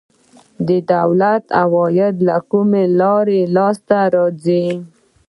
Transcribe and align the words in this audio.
د 0.67 0.69
دولت 0.93 1.43
عواید 1.61 2.15
له 2.27 2.37
کومې 2.51 2.83
لارې 2.99 3.41
لاسته 3.55 3.97
راځي؟ 4.15 4.65